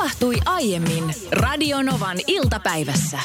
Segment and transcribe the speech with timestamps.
[0.00, 3.18] tapahtui aiemmin Radionovan iltapäivässä.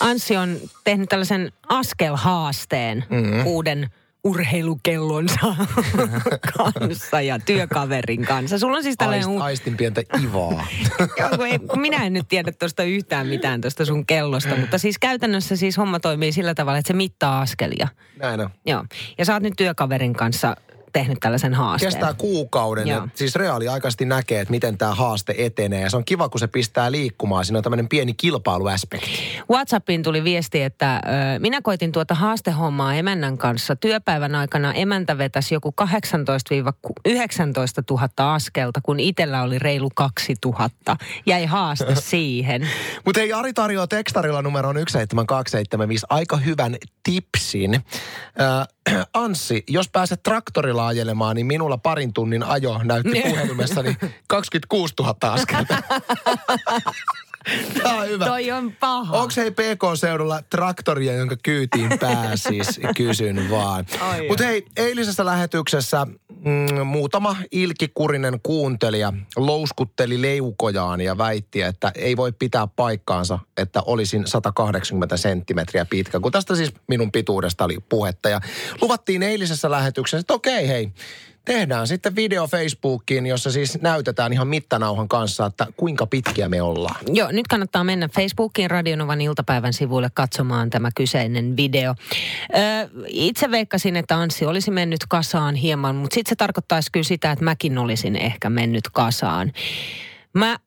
[0.00, 3.46] Anssi on tehnyt tällaisen askelhaasteen mm-hmm.
[3.46, 3.90] uuden
[4.24, 5.56] urheilukellonsa
[6.56, 8.58] kanssa ja työkaverin kanssa.
[8.58, 9.28] Sulla on siis tällainen...
[9.28, 10.66] Aist, aistin pientä ivaa.
[11.18, 14.98] Joo, kun ei, minä en nyt tiedä tuosta yhtään mitään tuosta sun kellosta, mutta siis
[14.98, 17.88] käytännössä siis homma toimii sillä tavalla, että se mittaa askelia.
[18.16, 18.50] Näin on.
[18.66, 18.84] Joo.
[19.18, 20.56] Ja sä oot nyt työkaverin kanssa
[20.92, 21.92] tehnyt tällaisen haasteen.
[21.92, 23.00] Kestää kuukauden Joo.
[23.00, 25.80] ja siis reaaliaikaisesti näkee, että miten tämä haaste etenee.
[25.80, 27.44] Ja se on kiva, kun se pistää liikkumaan.
[27.44, 29.10] Siinä on tämmöinen pieni kilpailuaspekti.
[29.50, 31.00] WhatsAppiin tuli viesti, että ö,
[31.38, 33.76] minä koitin tuota haastehommaa emännän kanssa.
[33.76, 35.84] Työpäivän aikana emäntä vetäisi joku 18-19
[37.90, 40.96] 000 askelta, kun itsellä oli reilu 2000.
[41.26, 42.68] Jäi haaste siihen.
[43.04, 47.74] Mutta hei, Ari tarjoaa tekstarilla numeroon 17275 aika hyvän tipsin.
[47.74, 48.68] Äh,
[49.14, 53.96] Anssi, jos pääset traktorilla ajelemaan, niin minulla parin tunnin ajo näytti puhelimessani
[54.26, 55.82] 26 000 askelta.
[57.82, 58.26] Tämä on hyvä.
[58.26, 59.18] Toi on paha.
[59.18, 62.80] Onko hei PK-seudulla traktoria, jonka kyytiin pääsis?
[62.96, 63.86] Kysyn vaan.
[64.28, 66.06] Mutta hei, eilisessä lähetyksessä
[66.44, 74.26] mm, muutama ilkikurinen kuuntelija louskutteli leukojaan ja väitti, että ei voi pitää paikkaansa, että olisin
[74.26, 76.20] 180 senttimetriä pitkä.
[76.20, 78.28] Kun tästä siis minun pituudesta oli puhetta.
[78.28, 78.40] Ja
[78.80, 80.92] luvattiin eilisessä lähetyksessä, että okei hei,
[81.44, 86.96] tehdään sitten video Facebookiin, jossa siis näytetään ihan mittanauhan kanssa, että kuinka pitkiä me ollaan.
[87.12, 91.94] Joo, nyt kannattaa mennä Facebookiin Radionovan iltapäivän sivuille katsomaan tämä kyseinen video.
[92.54, 92.58] Ö,
[93.06, 97.44] itse veikkasin, että Anssi olisi mennyt kasaan hieman, mutta sitten se tarkoittaisi kyllä sitä, että
[97.44, 99.52] mäkin olisin ehkä mennyt kasaan.
[100.34, 100.58] Mä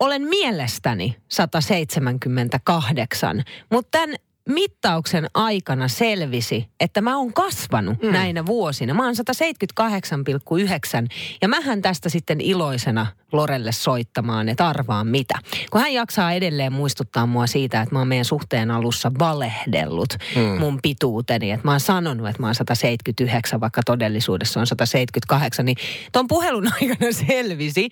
[0.00, 4.16] olen mielestäni 178, mutta tämän
[4.50, 8.12] mittauksen aikana selvisi, että mä oon kasvanut mm.
[8.12, 8.94] näinä vuosina.
[8.94, 11.08] Mä oon 178,9
[11.42, 15.34] ja mähän tästä sitten iloisena Lorelle soittamaan, että arvaa mitä.
[15.70, 20.42] Kun hän jaksaa edelleen muistuttaa mua siitä, että mä oon meidän suhteen alussa valehdellut mm.
[20.42, 21.50] mun pituuteni.
[21.50, 25.64] Että mä oon sanonut, että mä oon 179, vaikka todellisuudessa on 178.
[25.66, 25.76] Niin
[26.12, 27.88] ton puhelun aikana selvisi,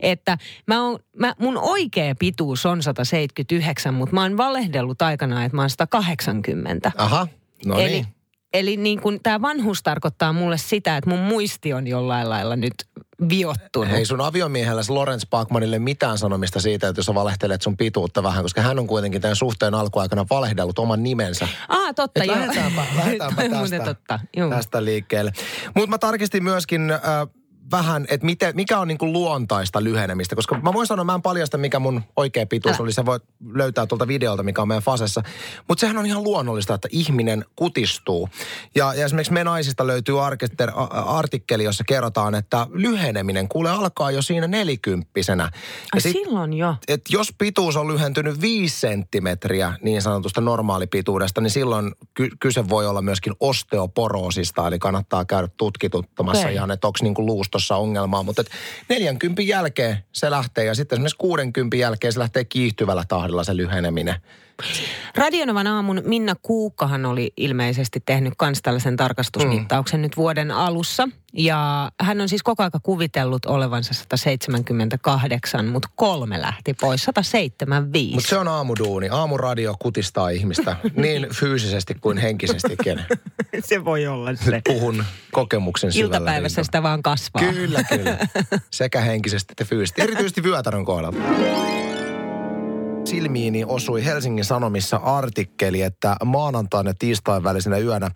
[0.00, 5.56] että mä oon, mä, mun oikea pituus on 179, mutta mä oon valehdellut aikanaan, että
[5.56, 6.01] mä oon 180.
[6.96, 7.28] Aha,
[7.66, 8.06] no eli, niin.
[8.52, 12.74] Eli niin kun tämä vanhuus tarkoittaa mulle sitä, että mun muisti on jollain lailla nyt
[13.28, 13.90] viottunut.
[13.90, 18.42] Hei sun aviomiehellä Lorenz Parkmanille mitään sanomista siitä, että jos sä valehtelet sun pituutta vähän,
[18.42, 21.48] koska hän on kuitenkin tämän suhteen alkuaikana valehdellut oman nimensä.
[21.68, 22.36] Ah, totta, Et joo.
[22.36, 24.20] lähdetäänpä, lähdetäänpä tästä, totta,
[24.50, 25.32] tästä liikkeelle.
[25.74, 27.00] Mutta mä tarkistin myöskin äh,
[27.70, 31.58] vähän, että miten, mikä on niinku luontaista lyhenemistä, koska mä voin sanoa, mä en paljasta,
[31.58, 32.82] mikä mun oikea pituus Älä.
[32.82, 32.92] oli.
[32.92, 35.22] Sä voit löytää tuolta videolta, mikä on meidän fasessa.
[35.68, 38.28] Mutta sehän on ihan luonnollista, että ihminen kutistuu.
[38.74, 44.22] Ja, ja esimerkiksi me naisista löytyy arkister, artikkeli, jossa kerrotaan, että lyheneminen kuule alkaa jo
[44.22, 45.50] siinä nelikymppisenä.
[45.94, 46.74] Ai sit- silloin jo.
[46.88, 52.86] et jos pituus on lyhentynyt 5 senttimetriä niin sanotusta normaalipituudesta, niin silloin ky- kyse voi
[52.86, 56.54] olla myöskin osteoporoosista, eli kannattaa käydä tutkituttamassa Okei.
[56.54, 58.22] ihan, että onko niinku luustossa ongelmaa.
[58.22, 58.50] Mutta et
[58.88, 64.14] 40 jälkeen se lähtee ja sitten esimerkiksi 60 jälkeen se lähtee kiihtyvällä tahdilla se lyheneminen.
[65.16, 70.02] Radionovan aamun Minna Kuukkahan oli ilmeisesti tehnyt myös tällaisen tarkastusmittauksen mm.
[70.02, 71.08] nyt vuoden alussa.
[71.32, 78.14] Ja hän on siis koko aika kuvitellut olevansa 178, mutta kolme lähti pois, 175.
[78.14, 79.08] Mutta se on aamuduuni.
[79.08, 83.00] Aamuradio kutistaa ihmistä niin fyysisesti kuin henkisestikin.
[83.68, 84.62] se voi olla se.
[84.64, 87.52] Puhun kokemuksen syvällä Iltapäivässä sitä vaan kasvaa.
[87.52, 88.18] Kyllä, kyllä.
[88.70, 90.02] Sekä henkisesti että fyysisesti.
[90.02, 91.91] Erityisesti vyötärön kohdalla.
[93.04, 98.10] Silmiini osui Helsingin Sanomissa artikkeli, että maanantaina ja tiistain välisenä yönä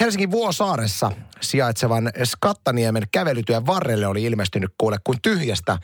[0.00, 5.78] Helsingin Vuosaaressa sijaitsevan Skattaniemen kävelytyön varrelle oli ilmestynyt kuule kuin tyhjästä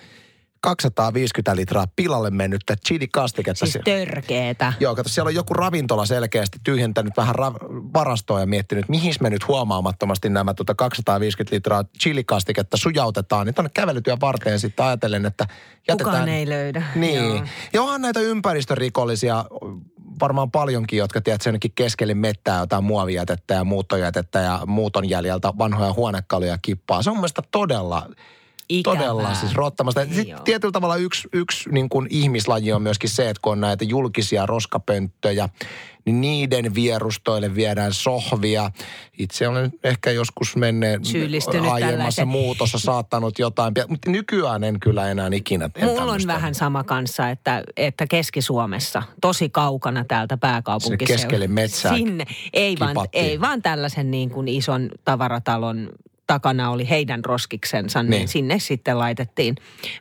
[0.65, 3.67] 250 litraa pilalle mennyttä chili-kastiketta.
[3.67, 4.73] Siis törkeetä.
[4.81, 9.31] Joo, kato, siellä on joku ravintola selkeästi tyhjentänyt vähän ra- varastoa ja miettinyt, mihin me
[9.31, 13.47] nyt huomaamattomasti nämä tuota 250 litraa chilikastiketta sujautetaan.
[13.47, 15.47] Niin tuonne kävelytyön varteen sitten ajatellen, että
[15.89, 16.13] jätetään...
[16.15, 16.83] Kukaan ei löydä.
[16.95, 17.25] Niin.
[17.25, 17.45] Joo.
[17.73, 19.45] Ja onhan näitä ympäristörikollisia
[20.21, 25.93] varmaan paljonkin, jotka tiedät jonnekin keskelle mettää jotain muovijätettä ja muuttojätettä ja muuton jäljeltä vanhoja
[25.93, 27.03] huonekaluja kippaa.
[27.03, 28.09] Se on mielestäni todella
[28.69, 28.99] Ikävää.
[28.99, 30.05] Todella siis rottamasta.
[30.05, 30.41] Sitten joo.
[30.41, 34.47] tietyllä tavalla yksi, yksi niin kuin ihmislaji on myöskin se, että kun on näitä julkisia
[34.47, 35.49] roskapönttöjä,
[36.05, 38.71] niin niiden vierustoille viedään sohvia.
[39.19, 41.01] Itse olen ehkä joskus menneen
[41.73, 42.29] aiemmassa tällaiseen.
[42.29, 45.71] muutossa saattanut jotain, mutta nykyään en kyllä enää ikinä.
[45.75, 51.07] en Mulla on vähän sama kanssa, että, että Keski-Suomessa, tosi kaukana täältä pääkaupunkiseudulla.
[51.07, 52.25] Sinne keskelle metsää Sinne.
[52.53, 55.89] Ei vaan, ei vaan tällaisen niin kuin ison tavaratalon
[56.27, 58.29] takana oli heidän roskiksensa, niin, Niin.
[58.29, 59.55] sinne sitten laitettiin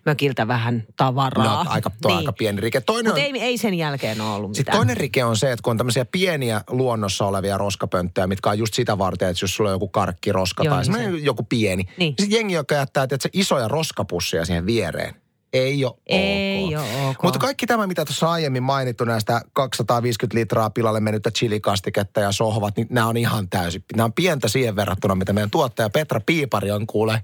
[0.05, 1.63] mökiltä vähän tavaraa.
[1.63, 2.17] No, aika, tuo niin.
[2.17, 2.81] aika pieni rike.
[2.81, 4.77] Toinen Mutta on, ei, ei sen jälkeen ole ollut mitään.
[4.77, 8.73] toinen rike on se, että kun on tämmöisiä pieniä luonnossa olevia roskapönttöjä, mitkä on just
[8.73, 11.83] sitä varten, että jos sulla on joku karkkiroska Joo, tai niin joku pieni.
[11.97, 12.15] Niin.
[12.19, 15.22] Sitten jengi, joka jättää että isoja roskapusseja siihen viereen.
[15.53, 16.81] Ei ole Ei ok.
[16.83, 17.23] ole ok.
[17.23, 22.77] Mutta kaikki tämä, mitä tuossa aiemmin mainittu näistä 250 litraa pilalle mennyttä chilikastiketta ja sohvat,
[22.77, 23.83] niin nämä on ihan täysin.
[23.95, 27.21] Nämä on pientä siihen verrattuna, mitä meidän tuottaja Petra Piipari on kuule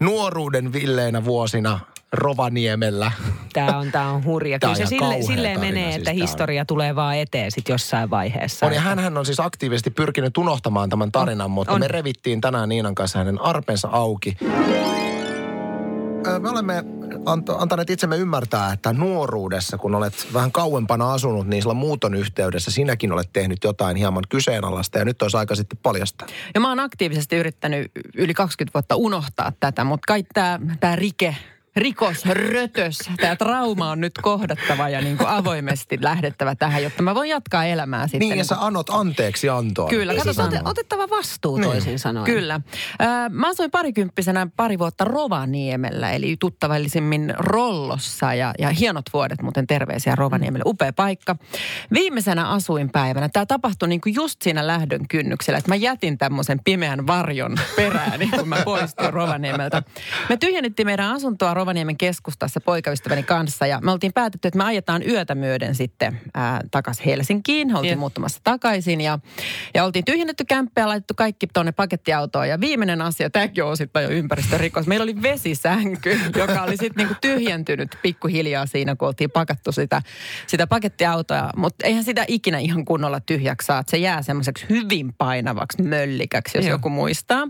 [0.00, 1.80] nuoruuden villeinä vuosina
[2.12, 3.12] Rovaniemellä.
[3.52, 4.58] Tämä on, tää on hurja.
[4.58, 7.50] Kyllä on se sille, silleen tarina, menee, siis että tää on- historia tulee vaan eteen
[7.52, 8.66] sit jossain vaiheessa.
[8.66, 11.80] On, ja Että- hän on siis aktiivisesti pyrkinyt unohtamaan tämän tarinan, mutta on.
[11.80, 14.36] me revittiin tänään Niinan kanssa hänen arpensa auki.
[16.40, 16.84] Me olemme
[17.26, 22.70] ant- antaneet itsemme ymmärtää, että nuoruudessa, kun olet vähän kauempana asunut, niin sillä muuton yhteydessä
[22.70, 26.28] sinäkin olet tehnyt jotain hieman kyseenalaista ja nyt olisi aika sitten paljastaa.
[26.54, 30.24] Ja mä oon aktiivisesti yrittänyt yli 20 vuotta unohtaa tätä, mutta kai
[30.80, 31.36] tämä rike,
[31.76, 37.14] rikos, rötös, tämä trauma on nyt kohdattava ja niin kuin avoimesti lähdettävä tähän, jotta mä
[37.14, 38.20] voin jatkaa elämää sitten.
[38.20, 39.88] Niin, ja niin sä anot anteeksi antoa.
[39.88, 40.48] Kyllä, siis katsotaan.
[40.48, 41.70] ote, otettava vastuu Niin.
[41.70, 42.24] toisin sanoen.
[42.26, 42.54] Kyllä.
[42.54, 49.66] Äh, Mä asuin parikymppisenä pari vuotta Rovaniemellä, eli tuttavallisimmin Rollossa ja, ja hienot vuodet, muuten
[49.66, 51.36] terveisiä Rovaniemelle, upea paikka.
[51.94, 57.06] Viimeisenä asuinpäivänä, tämä tapahtui niin kuin just siinä lähdön kynnyksellä, että mä jätin tämmöisen pimeän
[57.06, 59.82] varjon perääni, kun mä poistuin Rovaniemeltä.
[60.28, 65.02] Me tyhjennettiin meidän asuntoa Rovaniemen keskustassa poikaystäväni kanssa ja me oltiin päätetty, että me ajetaan
[65.08, 67.76] yötä myöden sitten ää, takaisin Helsinkiin.
[67.76, 68.00] Oltiin Joo.
[68.00, 69.18] muuttamassa takaisin ja,
[69.74, 72.48] ja oltiin tyhjennetty kämppää ja laitettu kaikki tuonne pakettiautoon.
[72.48, 74.86] Ja viimeinen asia, tämäkin on osittain jo ympäristörikos.
[74.86, 80.02] Meillä oli vesisänky, joka oli sitten niinku tyhjentynyt pikkuhiljaa siinä, kun oltiin pakattu sitä,
[80.46, 81.50] sitä pakettiautoa.
[81.56, 83.78] Mutta eihän sitä ikinä ihan kunnolla tyhjäksi saa.
[83.78, 86.74] että Se jää semmoiseksi hyvin painavaksi möllikäksi, jos Joo.
[86.74, 87.48] joku muistaa.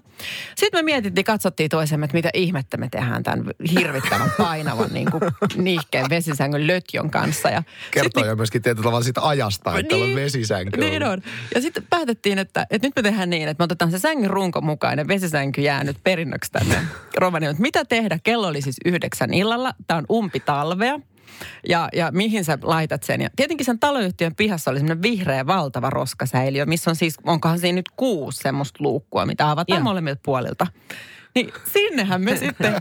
[0.56, 3.44] Sitten me mietittiin, katsottiin toisemme, että mitä ihmettä me tehdään tämän
[4.00, 5.22] hirvittävän painavan niin kuin,
[5.56, 7.50] niihkeen vesisängyn lötjon kanssa.
[7.50, 10.80] Ja Kertoo jo myöskin tietyllä tavalla siitä ajasta, että niin, on vesisänky.
[10.80, 11.22] Niin on.
[11.54, 14.60] Ja sitten päätettiin, että, että nyt me tehdään niin, että me otetaan se sängyn runko
[14.60, 16.82] mukaan ja vesisänky jää nyt perinnöksi tänne
[17.18, 17.52] Rovaniemelle.
[17.52, 18.18] Että Mitä tehdä?
[18.22, 19.74] Kello oli siis yhdeksän illalla.
[19.86, 21.00] Tämä on umpi talvea.
[21.68, 23.20] Ja, ja mihin sä laitat sen?
[23.20, 27.76] Ja tietenkin sen taloyhtiön pihassa oli semmoinen vihreä valtava roskasäiliö, missä on siis, onkohan siinä
[27.76, 29.84] nyt kuusi semmoista luukkua, mitä avataan Joo.
[29.84, 30.66] molemmilta puolilta.
[31.34, 32.76] Niin sinnehän me sitten,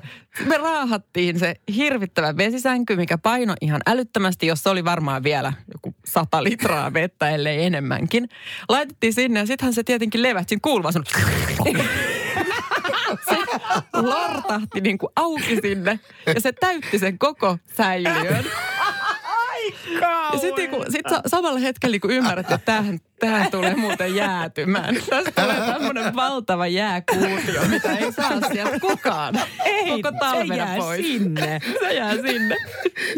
[0.45, 5.95] me raahattiin se hirvittävä vesisänky, mikä paino ihan älyttömästi, jos se oli varmaan vielä joku
[6.05, 8.29] sata litraa vettä, ellei enemmänkin.
[8.69, 11.85] Laitettiin sinne ja sittenhän se tietenkin levähti, siinä kuuluu vaan semmoinen-
[13.29, 13.37] se
[13.93, 15.99] lortahti niin kuin auki sinne
[16.35, 18.45] ja se täytti sen koko säiliön.
[20.33, 24.95] Ja sitten niin sit sa- samalla hetkellä niin ymmärrätte, että tämähän, tämähän tulee muuten jäätymään.
[25.09, 29.39] Tästä tulee tämmöinen valtava jääkuutio, mitä ei saa sieltä kukaan.
[29.65, 30.17] Ei, koko
[30.47, 31.01] se jää pois.
[31.01, 31.59] sinne.
[31.79, 32.55] Se jää sinne.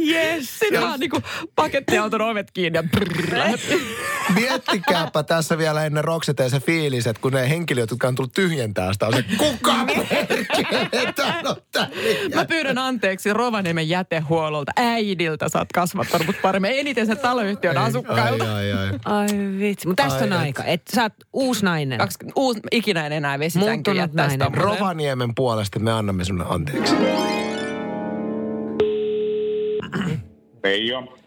[0.08, 0.60] Yes.
[0.60, 1.24] Sitten vaan niin kuin
[1.56, 3.82] pakettiauton ovet kiinni ja brrr, lähdettiin.
[4.36, 8.94] Miettikääpä tässä vielä ennen Rokseteen se fiilis, että kun ne henkilöt, jotka on tullut tyhjentää
[8.94, 9.88] sitä, on se, kuka on
[11.16, 14.72] tänne Mä pyydän anteeksi Rovaniemen jätehuollolta.
[14.76, 16.72] Äidiltä sä oot kasvattanut mut paremmin.
[16.72, 18.56] Eniten sen taloyhtiön asukkailta.
[18.56, 19.00] Ai, ai, ai.
[19.06, 19.28] Ai
[19.60, 19.88] vitsi.
[19.92, 20.58] Mutta tästä on Ai, et.
[20.58, 20.64] aika.
[20.64, 22.00] Että sä oot uusi nainen.
[22.00, 23.84] Kaksi, uusi, ikinä en enää jättäisi nainen.
[24.40, 24.54] tommosen.
[24.54, 26.96] Rovaniemen puolesta me annamme sinulle anteeksi.
[30.64, 31.18] Veijo.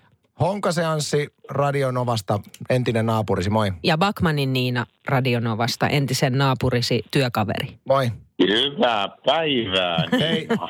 [0.41, 2.41] Honkaseanssi Radionovasta,
[2.71, 3.73] entinen naapurisi, moi.
[3.83, 7.79] Ja Bakmanin Niina Radionovasta, entisen naapurisi työkaveri.
[7.85, 8.11] Moi.
[8.43, 10.05] Hyvää päivää.
[10.21, 10.69] Hei, on.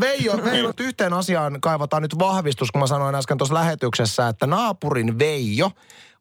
[0.00, 4.46] Veijo, Veijo, nyt yhteen asiaan kaivataan nyt vahvistus, kun mä sanoin äsken tuossa lähetyksessä, että
[4.46, 5.70] naapurin Veijo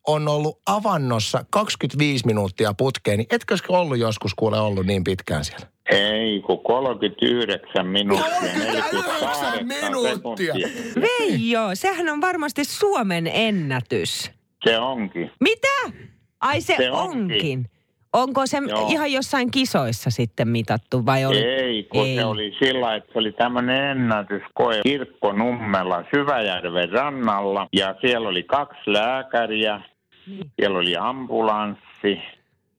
[0.07, 5.67] on ollut avannossa 25 minuuttia putkeen, niin etkö ollut joskus kuule ollut niin pitkään siellä?
[5.91, 8.29] Ei, kun 39 minuuttia.
[8.39, 10.53] 39 48 minuuttia.
[11.01, 14.31] Veijo, sehän on varmasti Suomen ennätys.
[14.65, 15.31] Se onkin.
[15.39, 15.97] Mitä?
[16.41, 17.21] Ai se, Se onkin.
[17.21, 17.65] onkin.
[18.13, 18.87] Onko se Joo.
[18.89, 21.37] ihan jossain kisoissa sitten mitattu vai oli?
[21.43, 22.15] Ei, kun Ei.
[22.15, 27.67] se oli sillä, että se oli tämmöinen ennätyskoe Kirkkonummella Syväjärven rannalla.
[27.73, 29.81] Ja siellä oli kaksi lääkäriä,
[30.27, 30.51] Niin.
[30.55, 32.21] siellä oli ambulanssi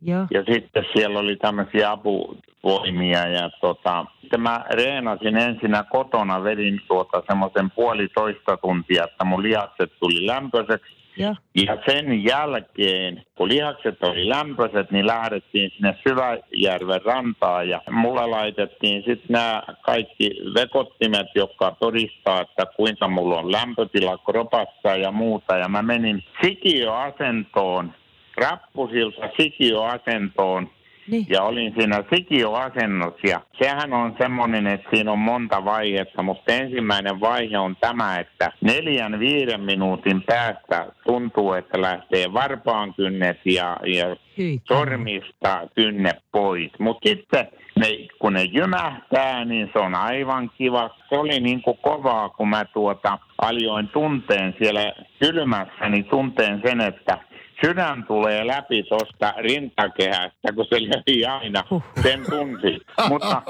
[0.02, 0.26] Joo.
[0.30, 3.28] ja sitten siellä oli tämmöisiä apuvoimia.
[3.28, 9.92] Ja tota, sitten mä reenasin ensinnä kotona, vedin tuota semmoisen puolitoista tuntia, että mun lihakset
[10.00, 11.03] tuli lämpöiseksi.
[11.16, 11.34] Joo.
[11.54, 19.02] Ja sen jälkeen, kun lihakset oli lämpöiset, niin lähdettiin sinne Syväjärven rantaan ja mulle laitettiin
[19.02, 25.56] sitten nämä kaikki vekottimet, jotka todistaa, että kuinka mulla on lämpötila kropassa ja muuta.
[25.56, 27.92] Ja mä menin sikioasentoon,
[28.36, 30.70] rappusilta sikioasentoon
[31.10, 31.26] Niin.
[31.28, 33.26] ja olin siinä sikioasennossa.
[33.28, 38.52] Ja sehän on semmoinen, että siinä on monta vaihetta, mutta ensimmäinen vaihe on tämä, että
[38.60, 46.70] neljän viiden minuutin päästä tuntuu, että lähtee varpaan kynnet ja, ja Hyi sormista kynne pois.
[46.78, 47.86] Mutta sitten ne,
[48.18, 50.90] kun ne jymähtää, niin se on aivan kiva.
[51.08, 56.80] Se oli niin kuin kovaa, kun mä tuota aljoin tunteen siellä kylmässä, niin tunteen sen,
[56.80, 57.18] että
[57.60, 61.62] sydän tulee läpi tuosta rintakehästä, kun se löi aina.
[62.02, 62.80] Sen tunsi.
[63.08, 63.42] Mutta,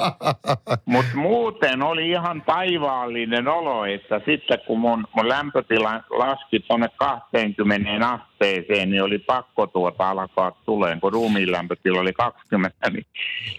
[0.85, 7.91] mutta muuten oli ihan taivaallinen olo, että sitten kun mun, mun lämpötila laski tuonne 20
[8.09, 13.07] asteeseen, niin oli pakko tuota alkaa tuleen, kun ruumiin lämpötila oli 20, niin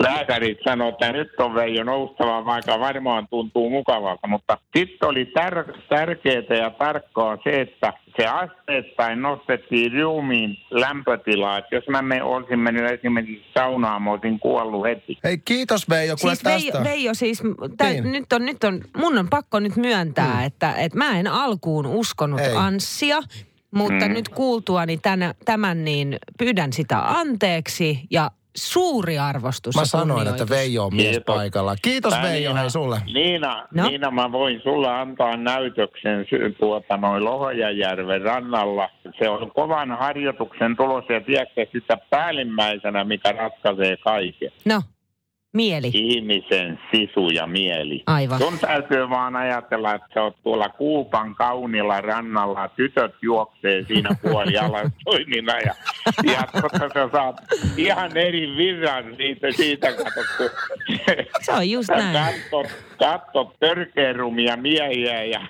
[0.04, 5.82] lääkärit sanoivat, että nyt on Veijo noustava, vaikka varmaan tuntuu mukavalta, mutta sitten oli tär-
[5.90, 10.35] tärkeää ja tarkkaa se, että se asteittain nostettiin ruumiin
[10.72, 15.18] lämpötilaa, että jos mä me, olisin mennyt esimerkiksi saunaan, mä olisin kuollut heti.
[15.24, 16.74] Hei, kiitos Veijo, kuule Siis tästä.
[16.74, 17.44] Veijo, Veijo siis,
[17.78, 18.12] tä, Niin.
[18.12, 20.46] nyt, on, nyt on, mun on pakko nyt myöntää, mm.
[20.46, 22.56] että, että mä en alkuun uskonut Ei.
[22.56, 23.20] Anssia,
[23.72, 24.14] mutta mm.
[24.14, 30.42] nyt kuultuani tänä, tämän niin pyydän sitä anteeksi ja suuri arvostus Mä sanoin, kunnioitus.
[30.42, 31.36] että Veijo on mies Kiitos.
[31.36, 31.76] paikalla.
[31.82, 33.02] Kiitos Tää Veijo, Niina- hei sulle.
[33.14, 33.88] Niina, No?
[33.90, 36.26] Niina, mä voin sulle antaa näytöksen
[36.60, 38.90] tuota, noin Lohojajärven rannalla.
[39.20, 44.52] Se on kovan harjoituksen tulos ja tiedätkö sitä päällimmäisenä, mikä ratkaisee kaiken.
[44.66, 44.82] No,
[45.56, 45.92] mieli.
[45.94, 48.04] Ihmisen sisu ja mieli.
[48.08, 48.40] Aivan.
[48.40, 54.92] Sun täytyy vaan ajatella, että sä oot tuolla Kuupan kaunilla rannalla, tytöt juoksee siinä puolialan
[55.06, 55.74] toimina ja,
[56.24, 57.42] ja totta sä saat
[57.78, 60.06] ihan eri virran siitä, siitä kun
[61.42, 62.14] Se on just näin.
[62.14, 62.68] katsot,
[63.00, 65.48] katsot törkeärumia miehiä ja, ja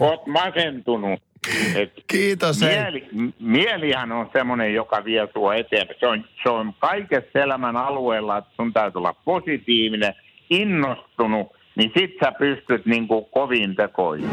[0.00, 1.29] oot masentunut.
[1.74, 3.08] Et Kiitos, mieli,
[3.40, 5.98] mielihän on semmoinen, joka vie sua eteenpäin.
[6.00, 10.14] Se on, se on kaikessa elämän alueella, että sun täytyy olla positiivinen,
[10.50, 14.30] innostunut, niin sit sä pystyt niin kuin koviin tekoihin.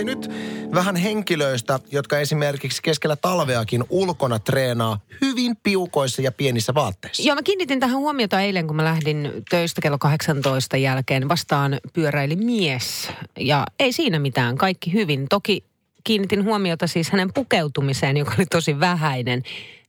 [0.00, 0.30] Tai nyt
[0.74, 7.22] vähän henkilöistä, jotka esimerkiksi keskellä talveakin ulkona treenaa hyvin piukoissa ja pienissä vaatteissa.
[7.22, 11.28] Joo, mä kiinnitin tähän huomiota eilen, kun mä lähdin töistä kello 18 jälkeen.
[11.28, 15.26] Vastaan pyöräili mies ja ei siinä mitään, kaikki hyvin.
[15.28, 15.64] Toki
[16.04, 19.42] kiinnitin huomiota siis hänen pukeutumiseen, joka oli tosi vähäinen.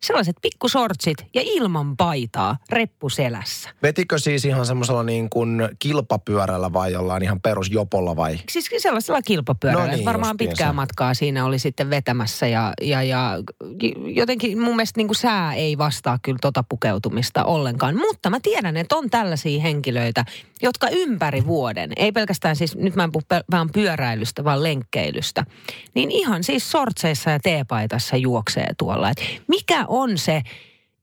[0.06, 3.70] Sellaiset pikkusortsit ja ilman paitaa, reppu selässä.
[3.84, 8.38] Vetikö siis ihan semmoisella niin kuin kilpapyörällä vai jollain ihan perusjopolla vai?
[8.50, 9.86] Siis sellaisella kilpapyörällä.
[9.86, 13.38] No niin, Varmaan pitkää matkaa siinä oli sitten vetämässä ja, ja, ja
[14.06, 17.98] jotenkin mun mielestä niin kuin sää ei vastaa kyllä tota pukeutumista ollenkaan.
[17.98, 20.26] Mutta mä tiedän, että on tällaisia henkilöitä,
[20.62, 25.46] jotka ympäri vuoden, ei pelkästään siis, nyt mä en puhu vaan pyöräilystä, vaan lenkkeilystä,
[25.94, 29.10] niin ihan siis sortseissa ja teepaitassa juoksee tuolla.
[29.10, 30.42] Et mikä on se,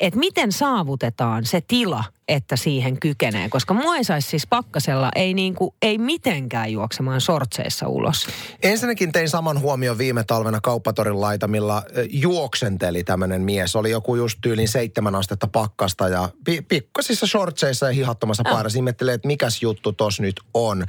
[0.00, 3.48] että miten saavutetaan se tila, että siihen kykenee.
[3.48, 8.26] Koska mua ei saisi siis pakkasella, ei, niinku, ei mitenkään juoksemaan sortseissa ulos.
[8.62, 11.82] Ensinnäkin tein saman huomion viime talvena kauppatorin laitamilla.
[12.10, 13.76] Juoksenteli tämmöinen mies.
[13.76, 18.78] Oli joku just tyylin seitsemän astetta pakkasta ja pi- pikkasissa shortseissa ja hihattomassa paidassa.
[18.78, 20.84] Ihmettelee, että mikäs juttu tos nyt on.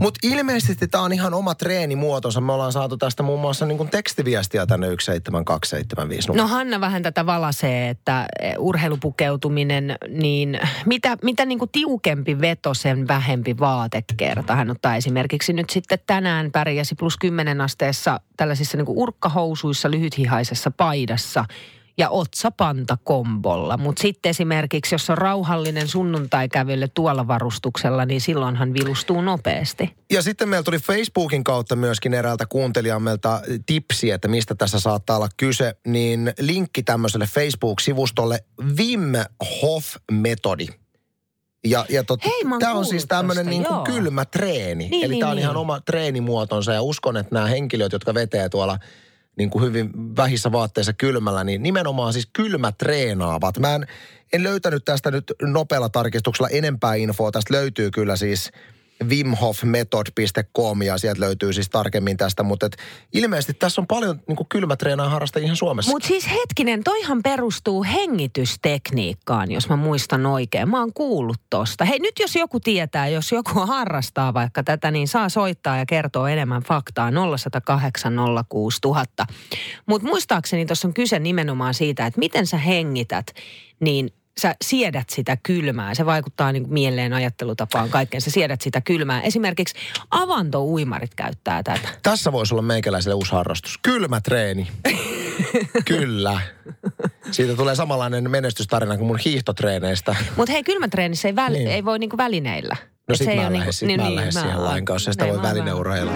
[0.00, 2.40] Mutta ilmeisesti tämä on ihan oma treenimuotonsa.
[2.40, 6.32] Me ollaan saatu tästä muun muassa niin kuin tekstiviestiä tänne 17275.
[6.32, 12.74] No Hanna vähän tätä valasee, että eh, urheilupukeutuminen, niin mitä, mitä niin kuin tiukempi veto,
[12.74, 14.56] sen vähempi vaatekerta.
[14.56, 20.70] Hän ottaa esimerkiksi nyt sitten tänään pärjäsi plus 10 asteessa tällaisissa niin kuin urkkahousuissa, lyhythihaisessa
[20.70, 21.44] paidassa
[21.98, 23.76] ja otsapantakombolla.
[23.76, 29.94] Mutta sitten esimerkiksi, jos on rauhallinen sunnuntaikävely tuolla varustuksella, niin silloin hän vilustuu nopeasti.
[30.12, 35.28] Ja sitten meillä tuli Facebookin kautta myöskin eräältä kuuntelijammelta tipsi, että mistä tässä saattaa olla
[35.36, 35.74] kyse.
[35.86, 38.44] Niin linkki tämmöiselle Facebook-sivustolle
[38.76, 39.12] Wim
[39.62, 40.66] Hof-metodi.
[41.66, 44.88] Ja, ja tot, Hei, tämä on siis tämmöinen niin kuin kylmä treeni.
[44.88, 45.42] Niin, Eli niin, tämä on niin.
[45.42, 48.78] ihan oma treenimuotonsa ja uskon, että nämä henkilöt, jotka vetää tuolla
[49.38, 53.58] niin kuin hyvin vähissä vaatteissa kylmällä, niin nimenomaan siis kylmä treenaavat.
[53.58, 53.86] Mä en,
[54.32, 57.30] en löytänyt tästä nyt nopealla tarkistuksella enempää infoa.
[57.30, 58.50] Tästä löytyy kyllä siis
[59.04, 62.76] wimhofmethod.com ja sieltä löytyy siis tarkemmin tästä, mutta et
[63.12, 65.92] ilmeisesti tässä on paljon niin kylmätreenaa harrastajia ihan Suomessa.
[65.92, 70.68] Mutta siis hetkinen, toihan perustuu hengitystekniikkaan, jos mä muistan oikein.
[70.68, 71.84] Mä oon kuullut tosta.
[71.84, 76.30] Hei nyt jos joku tietää, jos joku harrastaa vaikka tätä, niin saa soittaa ja kertoa
[76.30, 78.14] enemmän faktaa 0108
[78.48, 79.26] 06000.
[79.86, 83.26] Mutta muistaakseni tuossa on kyse nimenomaan siitä, että miten sä hengität,
[83.80, 85.94] niin sä siedät sitä kylmää.
[85.94, 88.20] Se vaikuttaa niin mieleen, ajattelutapaan, kaikkeen.
[88.20, 89.22] Sä siedät sitä kylmää.
[89.22, 89.74] Esimerkiksi
[90.10, 91.88] avantouimarit käyttää tätä.
[92.02, 93.78] Tässä voisi olla meikäläiselle uusi harrastus.
[93.82, 94.68] Kylmä treeni.
[95.84, 96.40] Kyllä.
[97.30, 100.16] Siitä tulee samanlainen menestystarina kuin mun hiihtotreeneistä.
[100.36, 101.68] Mutta hei, kylmätreenissä ei, väl, Niin.
[101.68, 102.76] ei voi niinku välineillä.
[103.08, 104.30] No Et sit se ei mä en lähde, niinku- sit niin, mä en niin, lähde
[104.32, 106.12] siihen mä- lainkaan, jos sitä näin voi välineurheilla.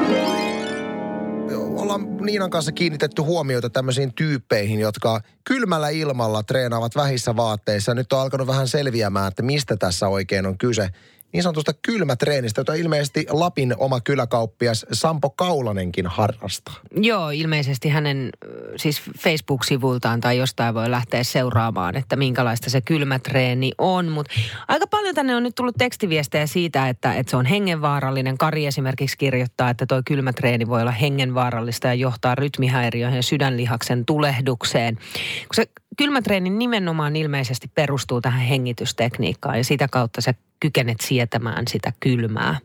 [1.76, 7.94] Ollaan Niinan kanssa kiinnitetty huomiota tämmöisiin tyyppeihin, jotka kylmällä ilmalla treenaavat vähissä vaatteissa.
[7.94, 10.88] Nyt on alkanut vähän selviämään, että mistä tässä oikein on kyse.
[11.32, 16.74] Niin sanotusta kylmätreenistä, jota ilmeisesti Lapin oma kyläkauppias Sampo Kaulanenkin harrastaa.
[16.96, 18.30] Joo, ilmeisesti hänen
[18.76, 24.08] siis Facebook-sivultaan tai jostain voi lähteä seuraamaan, että minkälaista se kylmätreeni on.
[24.08, 24.32] Mutta
[24.68, 28.38] aika paljon tänne on nyt tullut tekstiviestejä siitä, että, että se on hengenvaarallinen.
[28.38, 34.96] Kari esimerkiksi kirjoittaa, että tuo kylmätreeni voi olla hengenvaarallista ja johtaa rytmihäiriöihin ja sydänlihaksen tulehdukseen.
[34.96, 41.92] Kun se kylmätreeni nimenomaan ilmeisesti perustuu tähän hengitystekniikkaan ja sitä kautta sä kykenet sietämään sitä
[42.00, 42.58] kylmää.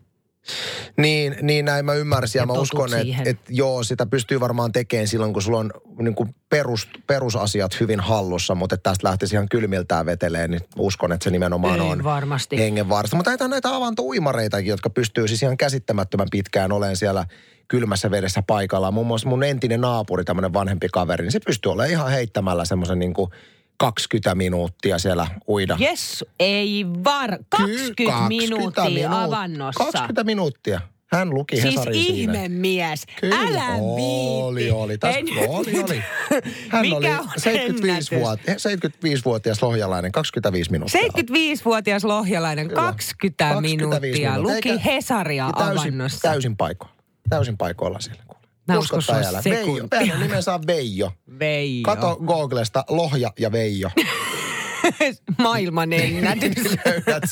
[0.96, 4.72] Niin, niin näin mä ymmärsin ja, Ja mä uskon, että et, joo, sitä pystyy varmaan
[4.72, 9.34] tekemään silloin, kun sulla on niin kuin perus, perusasiat hyvin hallussa, mutta että tästä lähtisi
[9.34, 12.58] ihan kylmiltään veteleen, niin uskon, että se nimenomaan Ei on varmasti.
[12.58, 13.16] hengenvaarasta.
[13.16, 17.24] Mutta näitä on näitä avantouimareitakin, jotka pystyy siis ihan käsittämättömän pitkään olemaan siellä
[17.68, 18.90] kylmässä vedessä paikalla.
[18.90, 22.98] Muun muassa mun entinen naapuri, tämmöinen vanhempi kaveri, niin se pystyy olemaan ihan heittämällä semmoisen
[22.98, 23.30] niin kuin
[23.78, 25.76] 20 minuuttia siellä uida.
[25.80, 27.38] Jes, ei var.
[27.48, 29.84] 20, Ky- 20 minuuttia minuut- avannossa.
[29.84, 30.80] 20 minuuttia.
[31.12, 32.32] Hän luki Siis Hesarin siinä.
[32.32, 33.06] ihme mies.
[33.20, 33.80] Kyllä, Älä viitti.
[34.42, 34.92] oli, oli.
[34.92, 36.02] Nyt- oli, oli.
[36.68, 41.00] Hän Mikä oli on 75 vuot, 75-vuotias lohjalainen, 25 minuuttia.
[41.02, 42.82] 75-vuotias lohjalainen, Kyllä.
[42.82, 44.30] 20, 25 minuuttia.
[44.32, 44.56] minuuttia.
[44.56, 46.20] Luki Eikä- Hesaria täysin, avannossa.
[46.20, 46.94] täysin paikoilla.
[47.28, 48.22] Täysin paikoilla siellä.
[48.68, 49.42] Mä Usko uskon sua älä.
[49.44, 49.88] Veijo.
[49.94, 51.12] Hänen nimensä on Veijo.
[51.38, 51.82] Veijo.
[51.82, 53.90] Kato Googlesta Lohja ja Veijo.
[55.38, 56.56] Maailman ennätys.
[56.86, 57.22] Löydät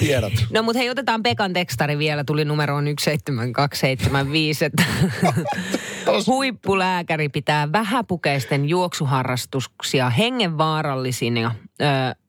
[0.00, 0.32] tiedot.
[0.50, 2.24] No mutta hei, otetaan Pekan tekstari vielä.
[2.24, 4.82] Tuli numeroon 17275, että
[6.26, 11.54] huippulääkäri pitää vähäpukeisten juoksuharrastuksia hengenvaarallisina.
[11.80, 12.23] Ö, o- ö-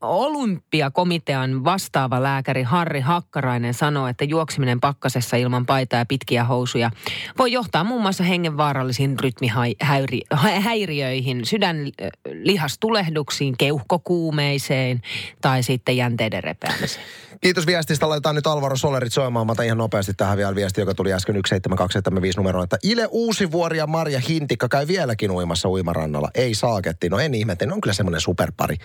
[0.00, 6.90] olympiakomitean vastaava lääkäri Harri Hakkarainen sanoo, että juoksiminen pakkasessa ilman paitaa ja pitkiä housuja
[7.38, 15.02] voi johtaa muun muassa hengenvaarallisiin rytmihäiriöihin, sydänlihastulehduksiin, keuhkokuumeiseen
[15.40, 17.06] tai sitten jänteiden repeämiseen.
[17.40, 18.08] Kiitos viestistä.
[18.08, 19.46] Laitetaan nyt Alvaro Solerit soimaan.
[19.46, 22.64] Mä ihan nopeasti tähän vielä viesti, joka tuli äsken 17275 numeroon.
[22.64, 26.28] Että Ile Uusivuori ja Marja Hintikka käy vieläkin uimassa uimarannalla.
[26.34, 27.08] Ei saaketti.
[27.08, 27.66] No en ihmete.
[27.66, 28.76] Ne on kyllä semmoinen superpari.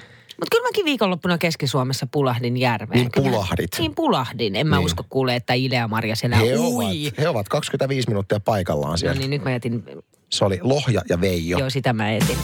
[0.43, 2.99] Mutta kyllä mäkin viikonloppuna Keski-Suomessa pulahdin järveen.
[2.99, 3.69] Niin Kyllä- pulahdit.
[3.79, 4.56] Niin pulahdin.
[4.56, 4.86] En mä Niin.
[4.86, 6.86] usko kuule, että Ile ja Marja siellä He ui.
[7.06, 9.19] ovat, he ovat 25 minuuttia paikallaan No siellä.
[9.19, 9.84] niin, nyt mä jätin,
[10.29, 11.58] Se oli Lohja ja Veijo.
[11.60, 12.38] joo sitä mä etin.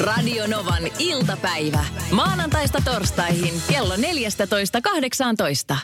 [0.00, 1.84] Radio Novan iltapäivä.
[2.10, 5.76] Maanantaista torstaihin kello 14.18.